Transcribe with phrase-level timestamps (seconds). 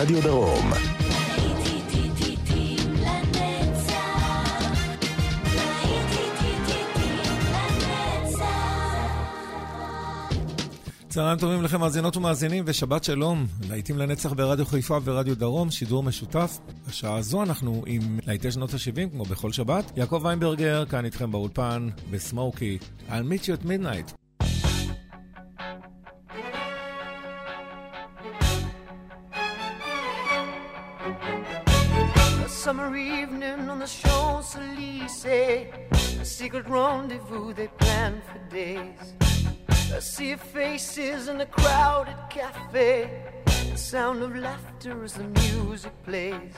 [0.00, 0.70] רדיו דרום.
[11.08, 13.46] צהריים טובים לכם, מאזינות ומאזינים, ושבת שלום.
[13.68, 16.58] להיטים לנצח ברדיו חיפה ורדיו דרום, שידור משותף.
[16.88, 19.92] בשעה הזו אנחנו עם להיטי שנות ה-70, כמו בכל שבת.
[19.96, 22.78] יעקב ויינברגר, כאן איתכם באולפן, בסמוקי,
[23.08, 24.27] I'll meet you at midnight.
[32.58, 35.24] summer evening on the Champs Elysees.
[36.20, 39.14] A secret rendezvous they planned for days.
[39.94, 43.22] I see faces in a crowded cafe.
[43.70, 46.52] The sound of laughter as the music plays.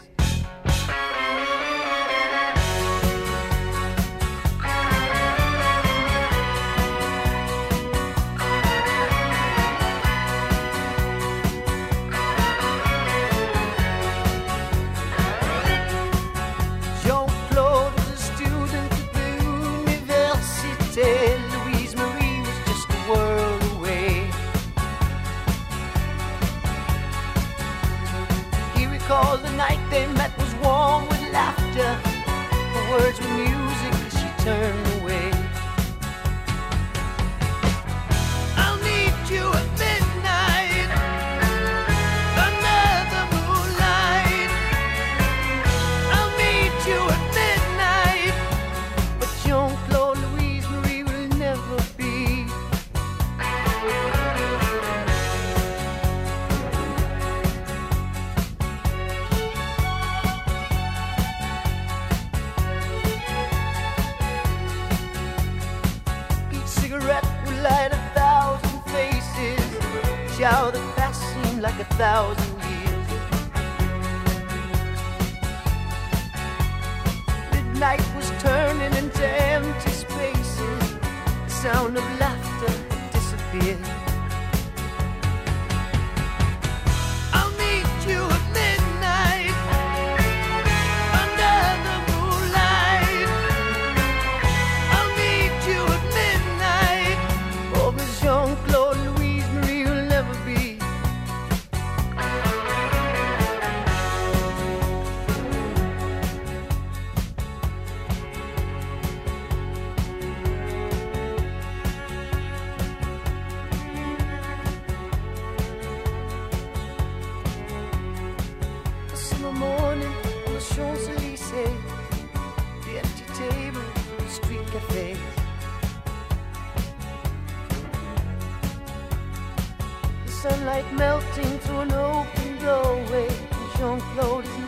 [130.70, 133.28] like melting through an open doorway.
[133.76, 134.59] Jean Claude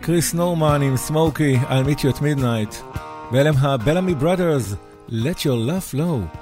[0.00, 2.98] קריס נורמן עם סמוקי, I'll meet you at midnight.
[3.32, 4.74] ואלה הם הבלמי brothers,
[5.10, 6.39] let your love flow.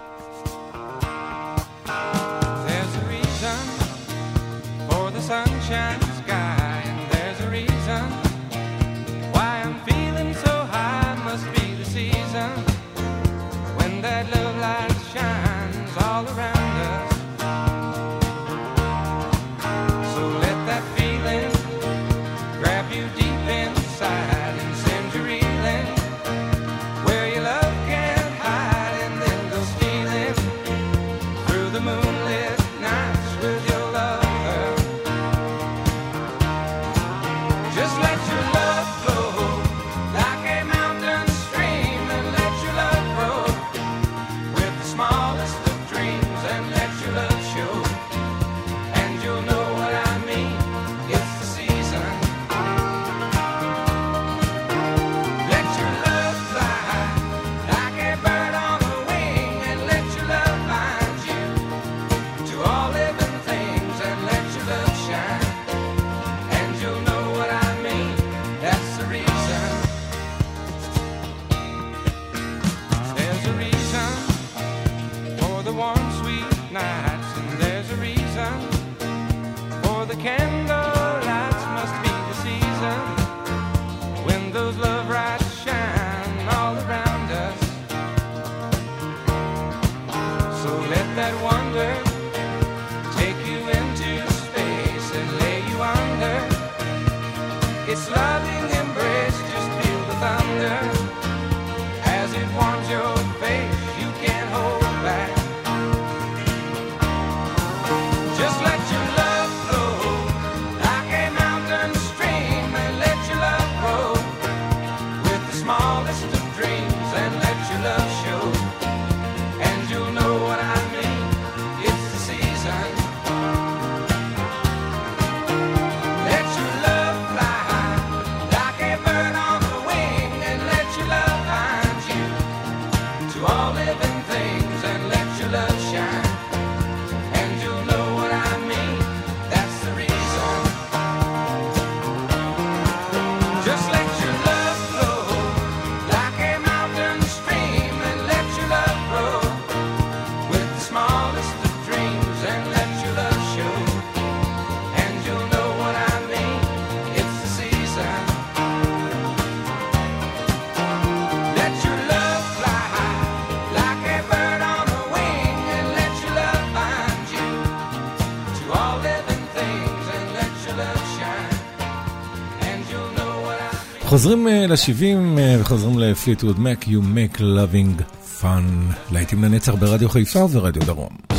[174.20, 178.02] חוזרים אה, ל-70 אה, וחוזרים לפליטווד מק, You make loving
[178.42, 181.39] fun, להיטים לנצח ברדיו חיפה וברדיו דרום.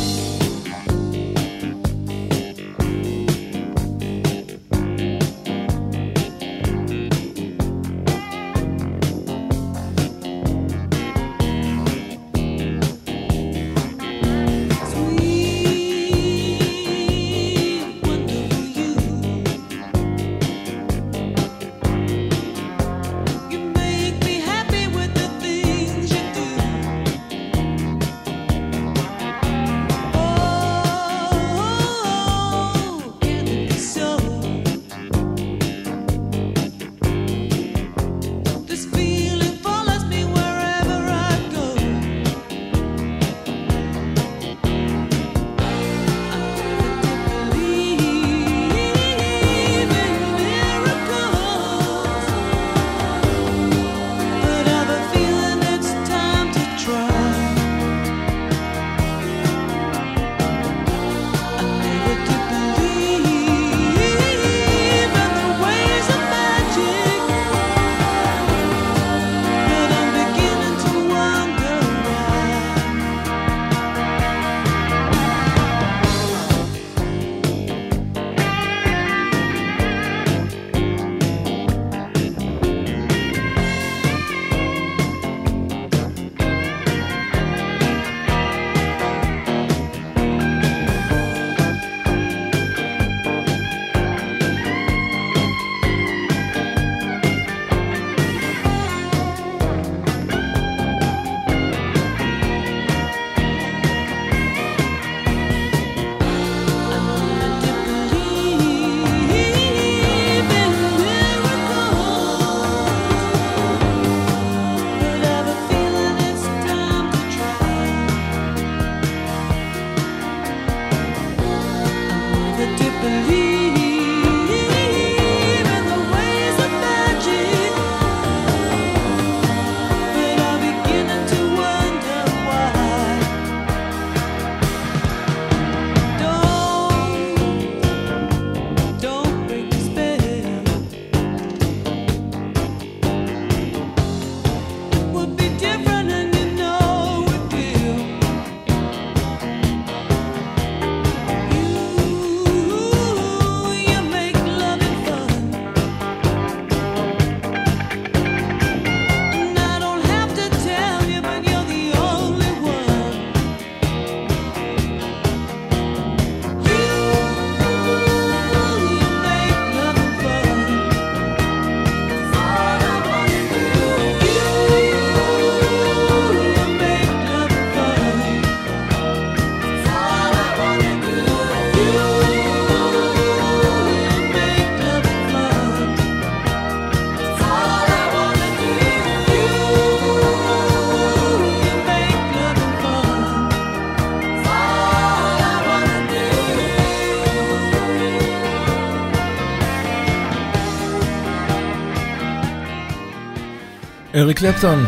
[204.21, 204.85] אריק קלפטון,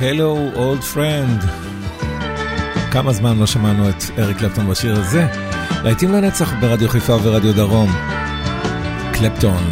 [0.00, 1.46] Hello Old Friend.
[2.90, 5.26] כמה זמן לא שמענו את אריק קלפטון בשיר הזה?
[5.84, 7.90] להיטים לנצח ברדיו חיפה ורדיו דרום.
[9.12, 9.64] קלפטון.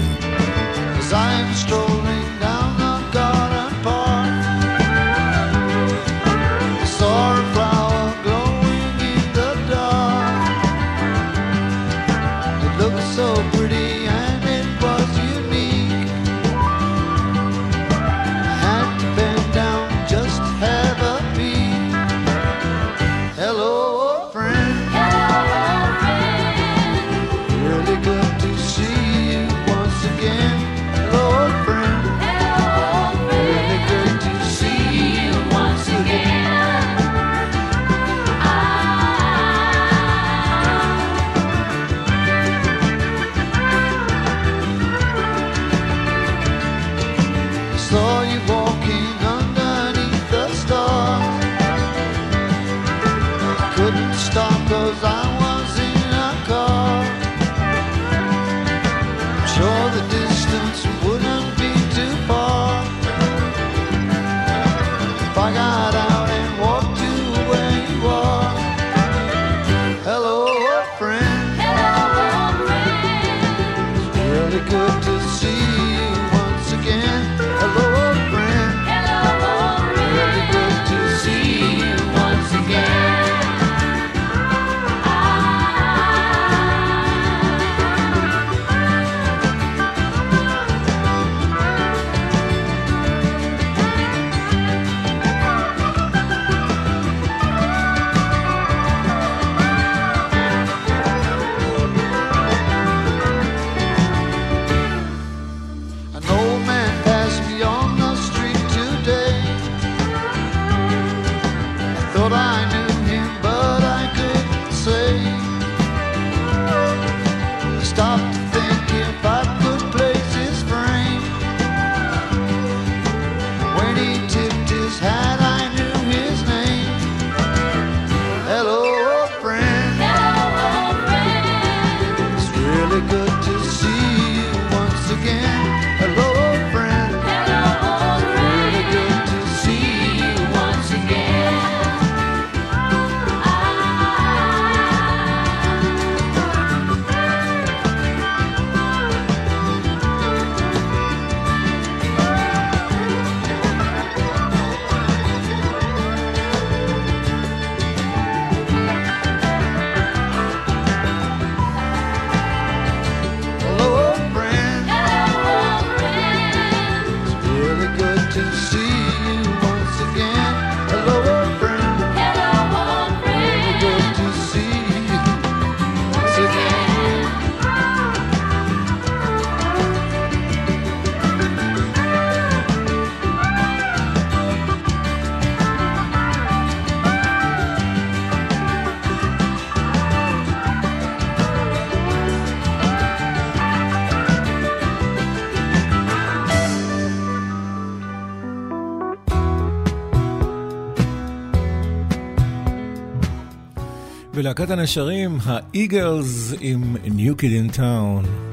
[204.61, 208.46] להקת הנשרים, האיגלס עם New Kid in Town.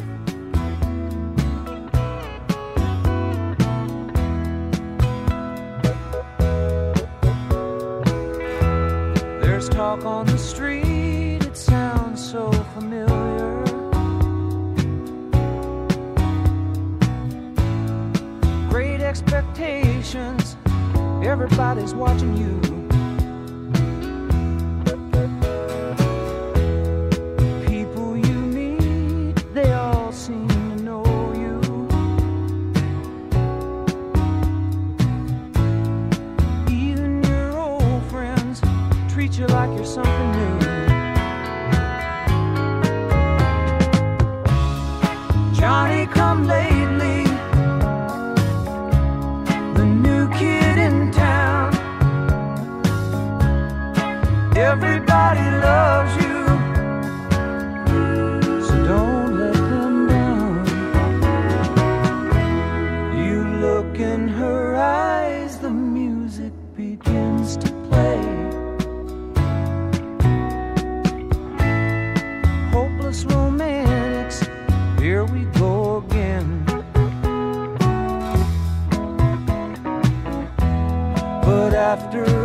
[54.64, 56.38] Everybody loves you.
[58.66, 60.66] So don't let them down.
[63.18, 68.22] You look in her eyes, the music begins to play.
[72.72, 74.48] Hopeless romantics,
[74.98, 76.64] here we go again.
[81.44, 82.43] But after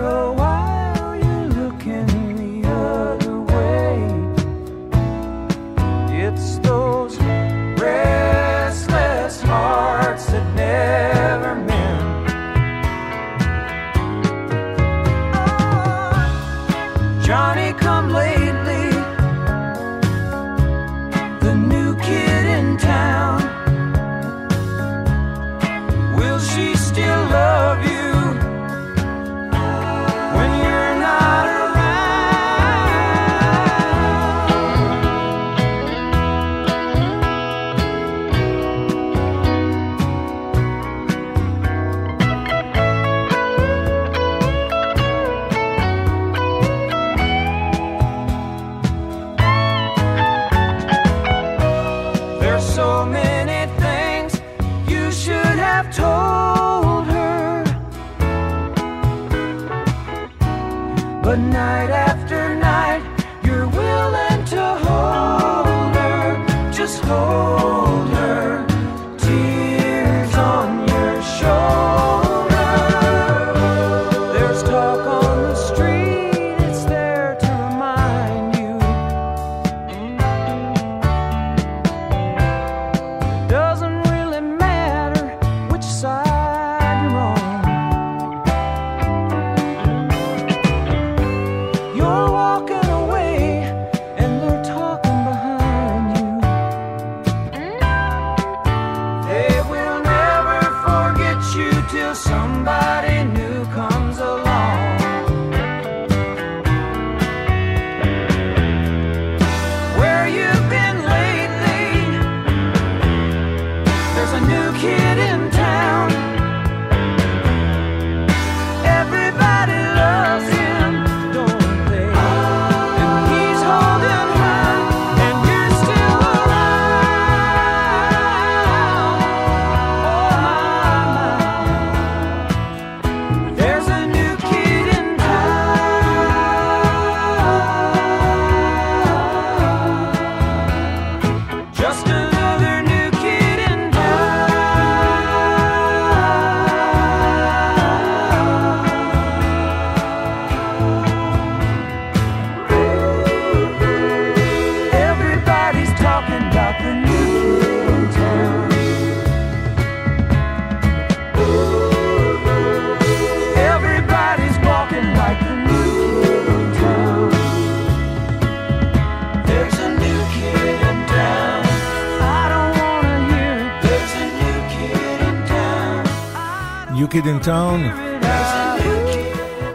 [176.99, 177.81] New Kid in Town.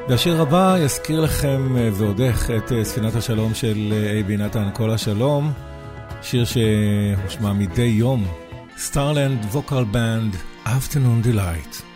[0.09, 4.69] והשיר הבא יזכיר לכם אה, ועוד איך את אה, ספינת השלום של אה, אייבי נתן
[4.73, 5.53] כל השלום,
[6.21, 8.25] שיר שהושמע מדי יום,
[8.77, 11.92] סטארלנד ווקל בנד, Afternoon Delight.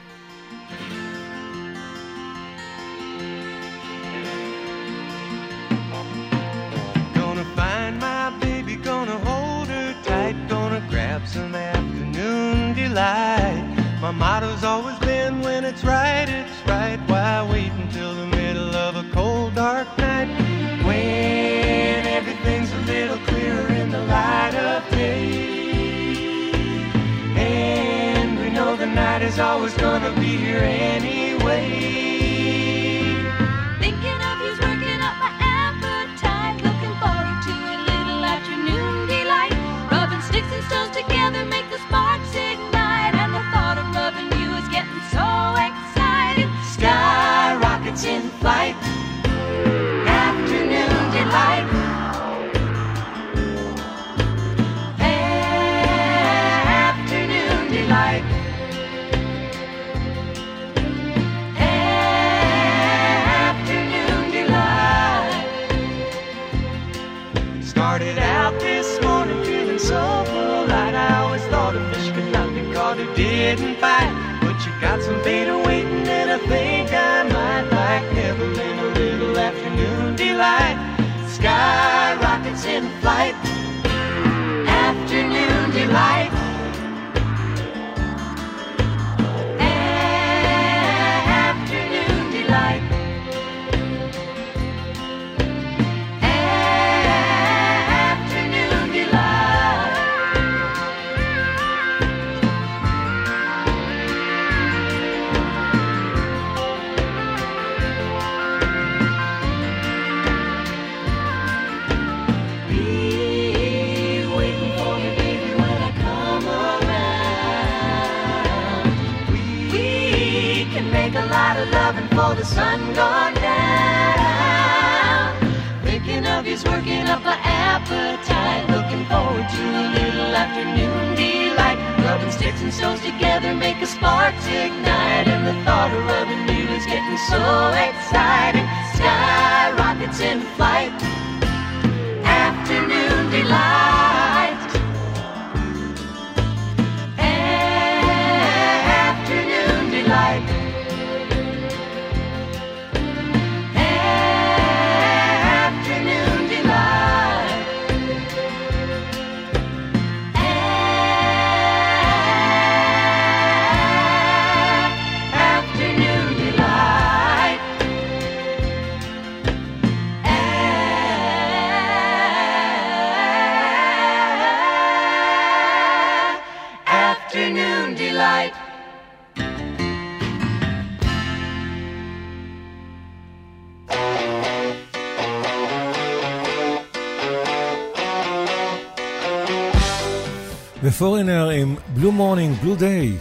[190.84, 193.14] ופורינר עם בלו מורנינג, בלו דיי.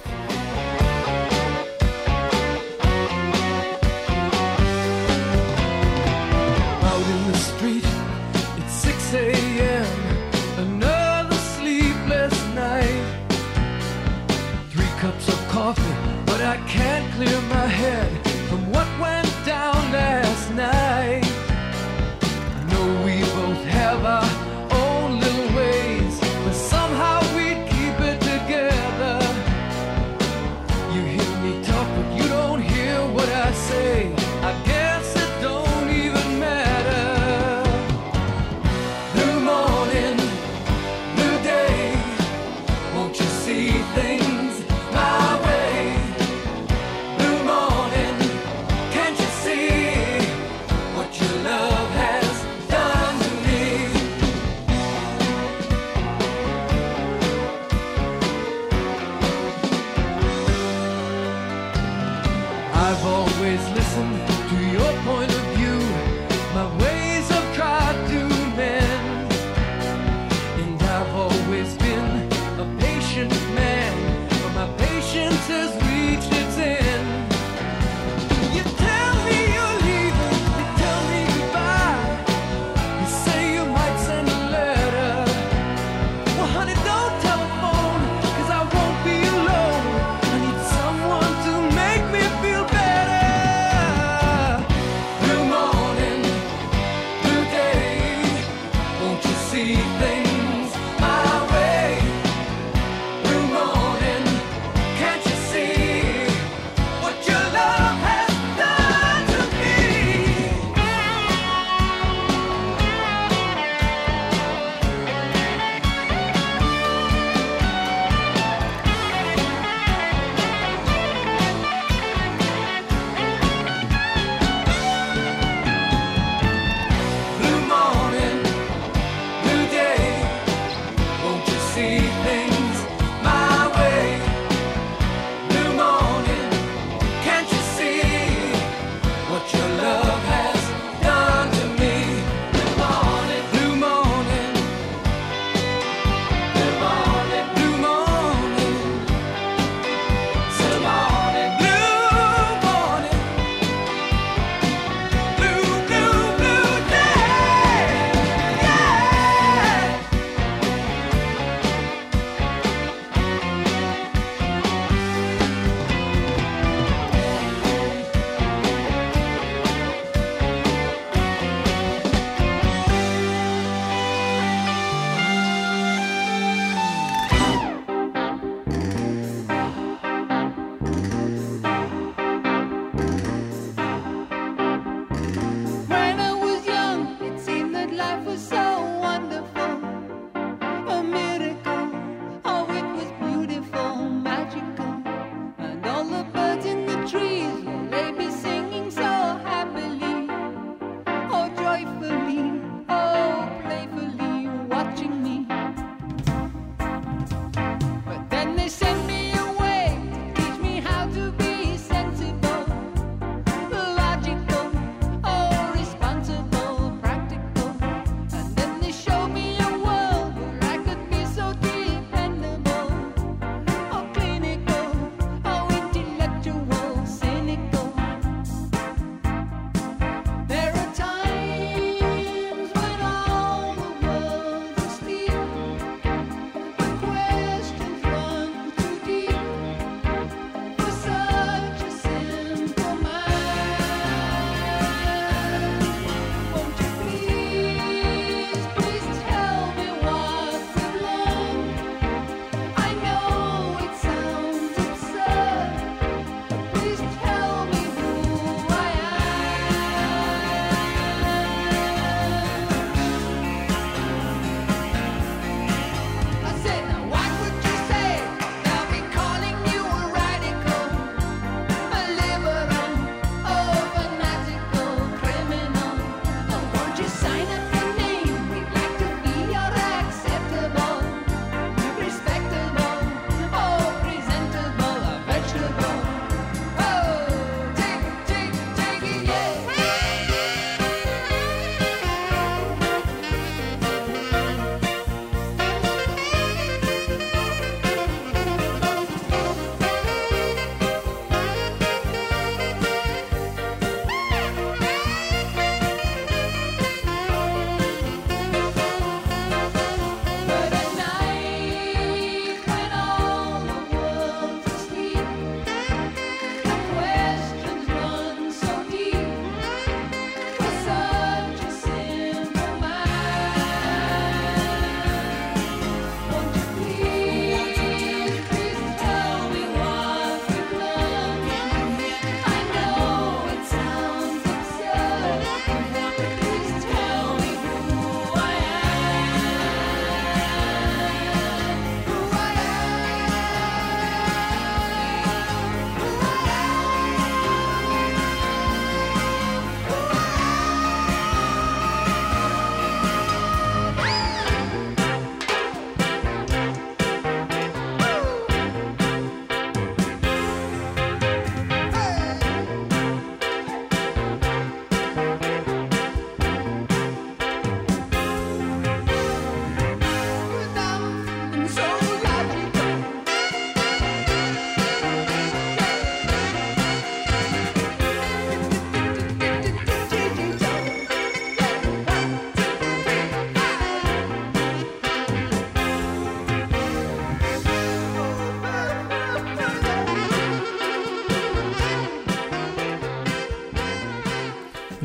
[99.57, 100.16] see things.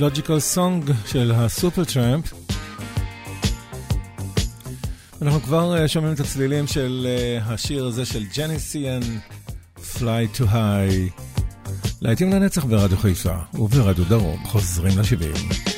[0.01, 2.33] לוג'יקל סונג של הסופר טראמפ.
[5.21, 8.99] אנחנו כבר uh, שומעים את הצלילים של uh, השיר הזה של ג'ניסיאן,
[9.77, 11.21] Fly to High.
[12.01, 15.70] להיטים לנצח ברדיו חיפה וברדיו דרום, חוזרים לשבעים.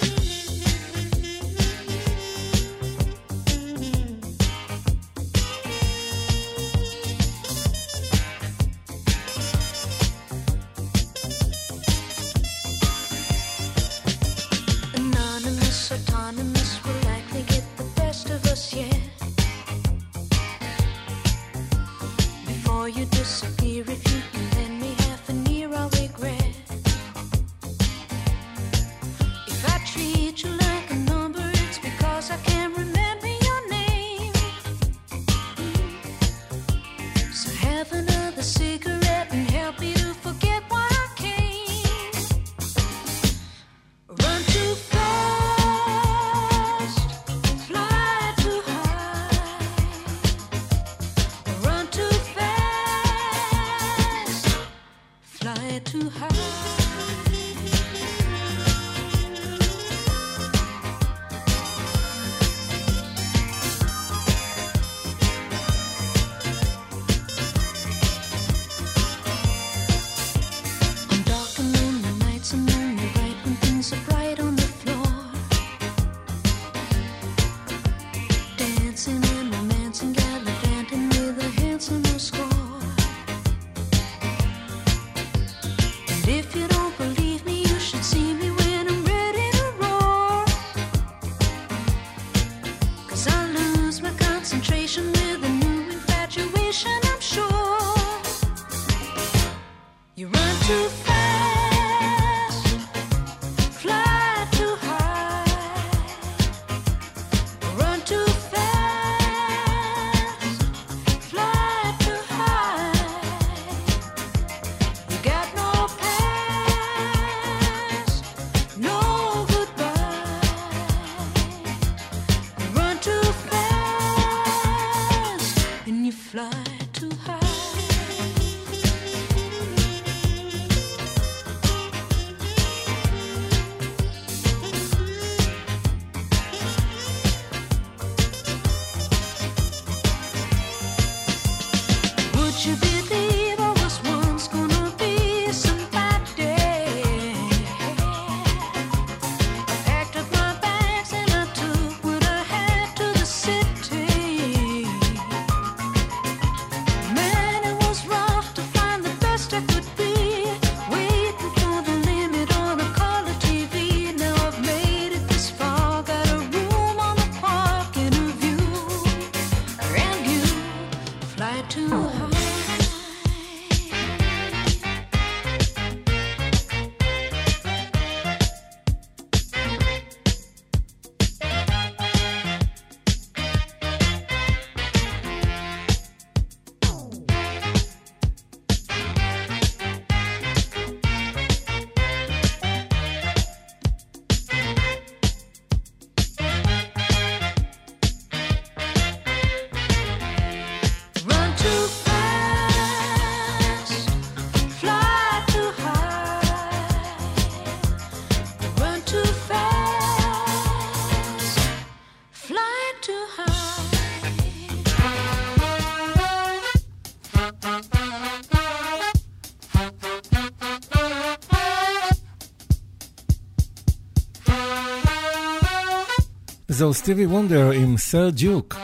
[226.83, 228.75] זהו סטיבי וונדר עם סר ג'וק.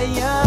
[0.00, 0.37] Yeah.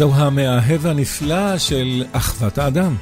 [0.00, 2.96] וזהו המאהב הנפלא של אחוות האדם.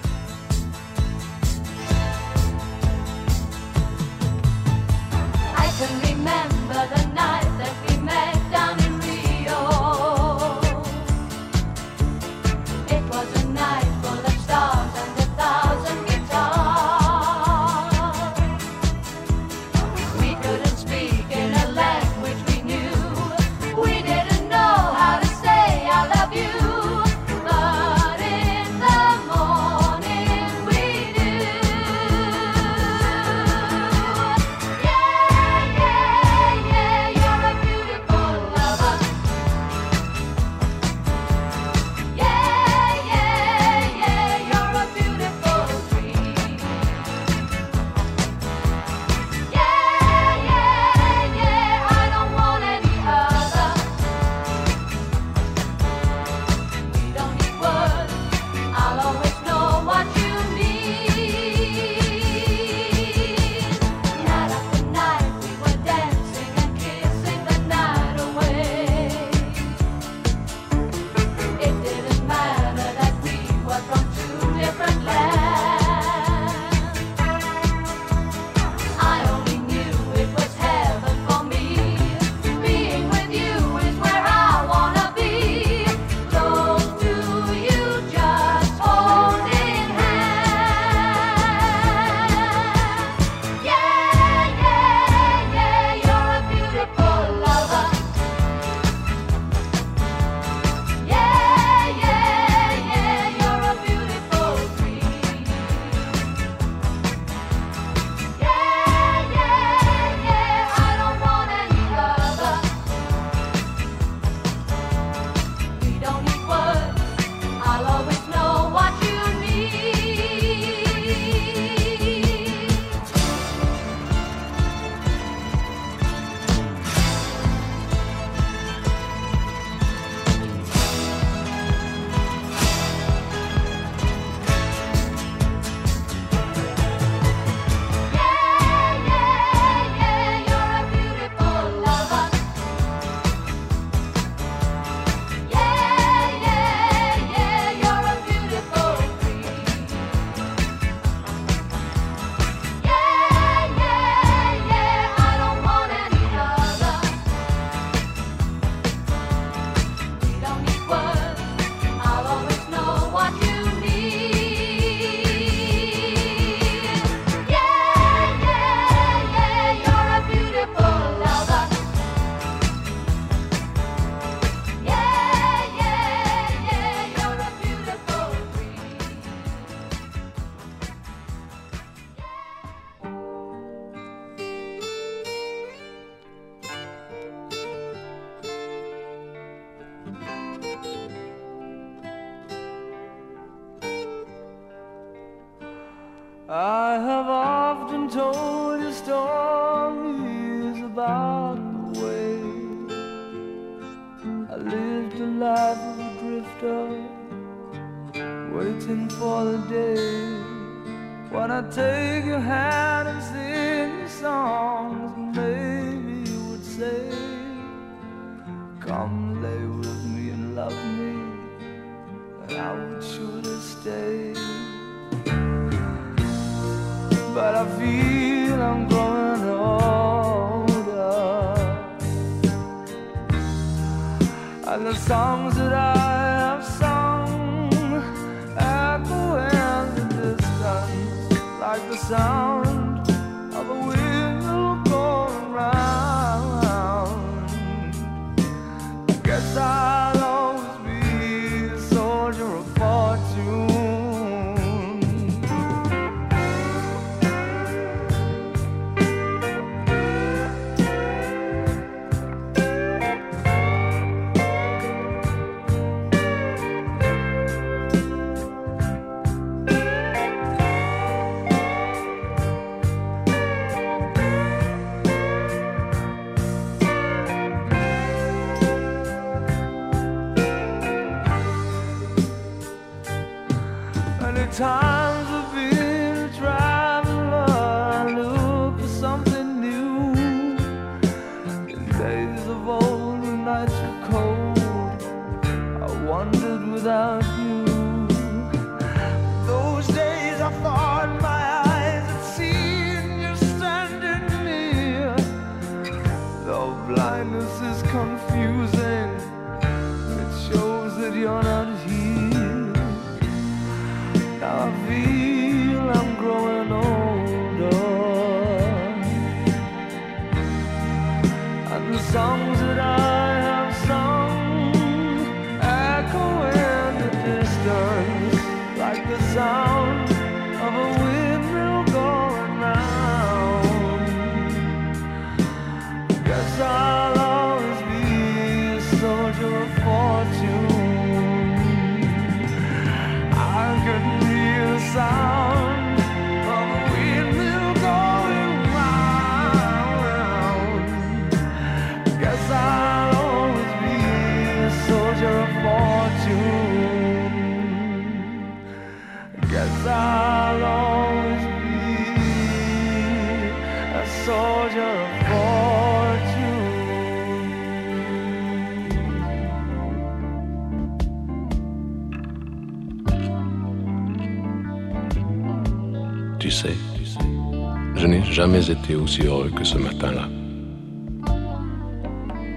[378.39, 380.29] Jamais été aussi heureux que ce matin-là.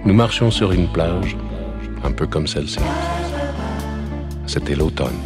[0.05, 1.35] Nous marchions sur une plage,
[2.03, 2.77] un peu comme celle-ci.
[4.45, 5.19] C'était l'automne.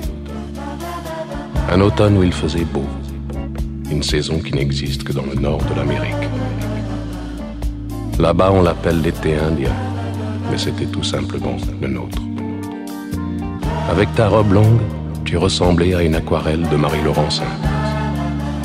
[1.69, 2.85] Un automne où il faisait beau.
[3.91, 6.25] Une saison qui n'existe que dans le nord de l'Amérique.
[8.17, 9.75] Là-bas, on l'appelle l'été indien,
[10.49, 12.21] mais c'était tout simplement le nôtre.
[13.89, 14.79] Avec ta robe longue,
[15.25, 17.51] tu ressemblais à une aquarelle de Marie Laurencin.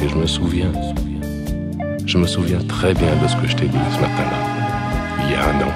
[0.01, 0.71] Et je me souviens,
[2.11, 4.41] je me souviens très bien de ce que je t'ai dit ce matin-là.
[5.23, 5.75] Il y a un an,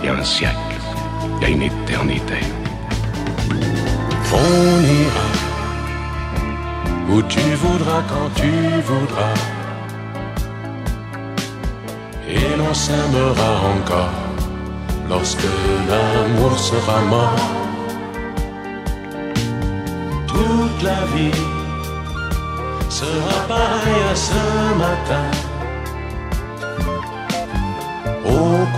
[0.00, 0.76] il y a un siècle,
[1.36, 2.40] il y a une éternité.
[4.32, 5.28] On ira
[7.10, 8.50] où tu voudras quand tu
[8.90, 9.34] voudras.
[12.28, 14.18] Et l'on s'aimera encore
[15.08, 15.50] lorsque
[15.88, 17.50] l'amour sera mort.
[20.26, 21.40] Toute la vie
[22.90, 24.42] sera pareille à ce
[24.76, 25.41] matin.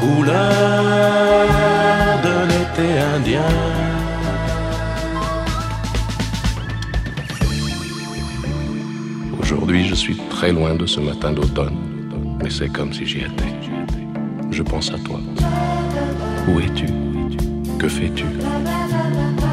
[0.05, 1.49] Aux couleurs
[2.23, 3.41] de l'été indien.
[9.41, 11.77] Aujourd'hui, je suis très loin de ce matin d'automne,
[12.43, 13.55] mais c'est comme si j'y étais.
[14.51, 15.21] Je pense à toi.
[16.49, 16.87] Où es-tu?
[17.79, 18.27] Que fais-tu?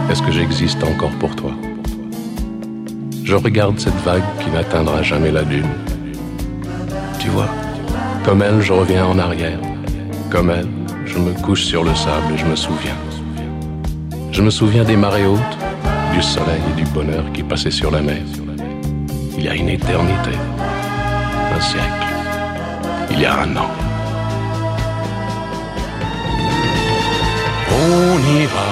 [0.10, 1.52] Est-ce que j'existe encore pour toi?
[3.24, 5.70] Je regarde cette vague qui n'atteindra jamais la dune.
[7.20, 7.48] Tu vois,
[8.26, 9.60] comme elle, je reviens en arrière.
[10.32, 10.70] Comme elle,
[11.06, 12.96] je me couche sur le sable et je me souviens.
[14.32, 15.58] Je me souviens des marées hautes,
[16.14, 18.22] du soleil et du bonheur qui passaient sur la mer.
[19.38, 20.32] Il y a une éternité,
[21.54, 22.08] un siècle,
[23.12, 23.72] il y a un an.
[27.74, 28.72] On ira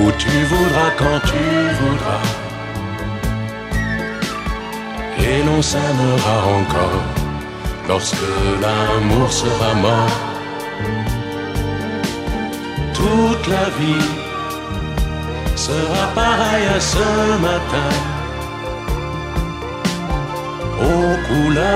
[0.00, 1.44] où tu voudras quand tu
[1.80, 2.24] voudras.
[5.20, 7.15] Et l'on s'aimera encore
[7.88, 8.28] lorsque
[8.62, 10.18] l'amour sera mort.
[12.94, 14.08] Toute la vie
[15.54, 17.06] sera pareille à ce
[17.48, 17.90] matin,
[20.80, 21.72] aux couleurs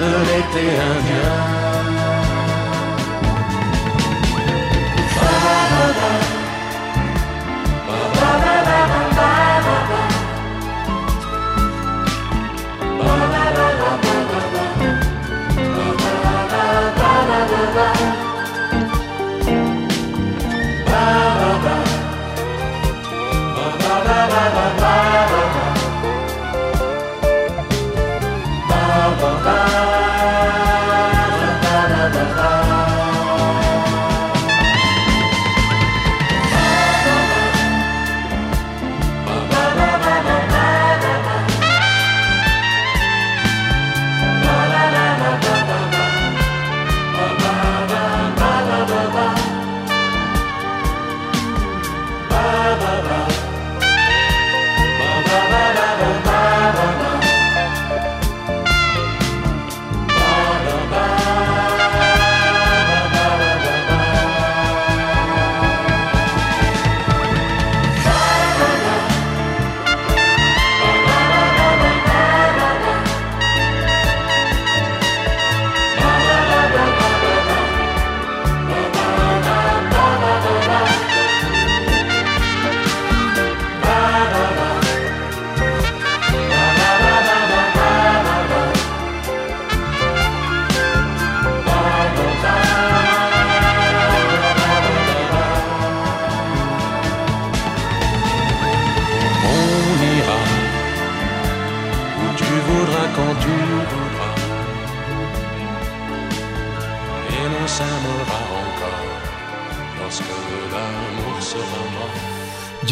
[0.00, 1.54] de l'été indien.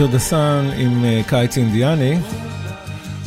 [0.03, 2.19] Roger the Sun עם אה, קיץ אינדיאני,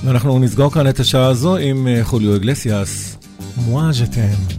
[0.04, 3.18] ואנחנו נסגור כאן את השעה הזו עם אה, חוליו אגלסיאס,
[3.58, 4.55] מואז'תם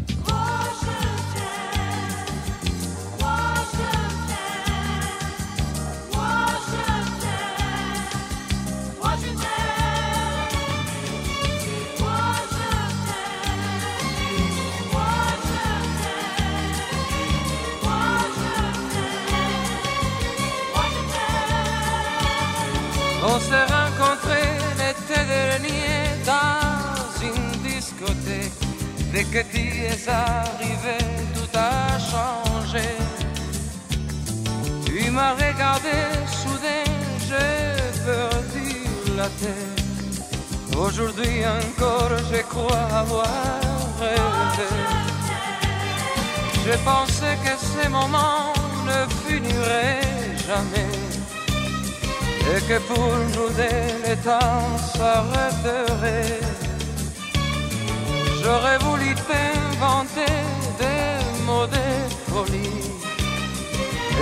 [29.16, 30.98] Dès que tu es arrivé,
[31.34, 32.86] tout a changé.
[34.84, 35.96] Tu m'as regardé,
[36.40, 36.84] soudain
[37.26, 38.68] j'ai perdu
[39.16, 40.76] la tête.
[40.76, 43.26] Aujourd'hui encore, je crois avoir
[43.98, 44.68] rêvé.
[46.66, 48.52] J'ai pensé que ces moments
[48.90, 50.92] ne finiraient jamais.
[52.52, 56.45] Et que pour nous deux, le temps s'arrêterait.
[58.46, 60.34] J'aurais voulu t'inventer
[60.78, 61.86] des mots de
[62.30, 62.80] folie.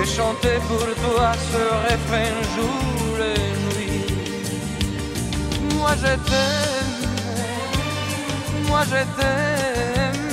[0.01, 3.45] Et chanter pour toi ce refrain jour et
[5.75, 7.03] moi je t'aime,
[8.67, 10.25] moi je t'aime,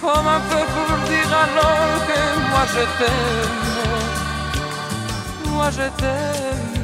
[0.00, 2.20] comme un peu pour dire alors que
[2.50, 3.62] moi je t'aime,
[5.52, 6.74] moi je t'aime,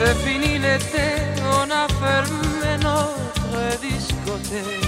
[0.00, 0.37] C'est fini
[1.58, 4.86] on a fermé notre discothèque.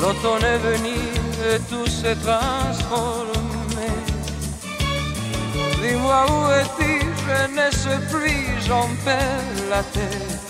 [0.00, 0.98] L'automne est venu
[1.50, 3.90] et tout s'est transformé.
[5.82, 6.92] Dis-moi où es-tu,
[7.26, 10.40] je ne sais plus, j'en perds la tête.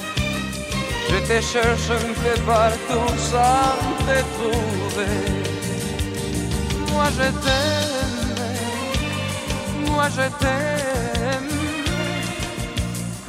[1.11, 3.75] Je te cherche un peu partout sans
[4.07, 5.19] te trouver.
[6.93, 8.37] Moi je t'aime,
[9.87, 10.80] moi je t'aime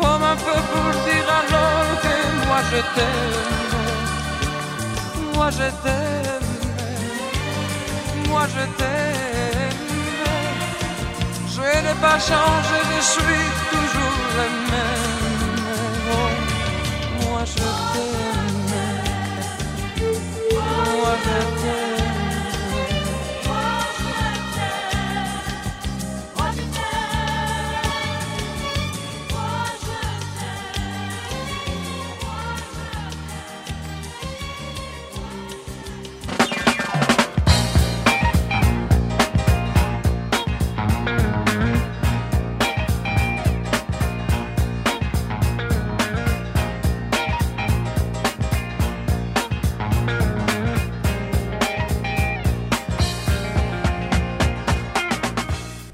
[0.01, 2.15] comme un peu pour dire alors que
[2.47, 3.37] moi je t'aime,
[5.35, 6.49] moi je t'aime,
[8.29, 9.79] moi je t'aime.
[11.53, 15.61] Je n'ai pas changé, je suis toujours le même.
[17.21, 18.71] Moi je t'aime,
[20.97, 22.00] moi je t'aime.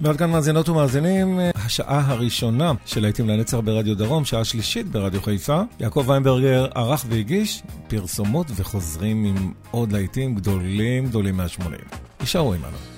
[0.07, 5.61] ועד כאן מאזינות ומאזינים, השעה הראשונה של להיטים לנצח ברדיו דרום, שעה שלישית ברדיו חיפה.
[5.79, 11.95] יעקב ויינברגר ערך והגיש פרסומות וחוזרים עם עוד להיטים גדולים גדולים מה-80.
[12.21, 12.96] יישארו עמנו.